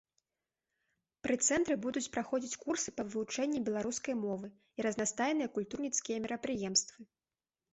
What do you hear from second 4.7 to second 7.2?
і разнастайныя культурніцкія мерапрыемствы.